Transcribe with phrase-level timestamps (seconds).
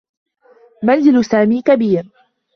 [0.83, 2.09] منزل سامي كبير.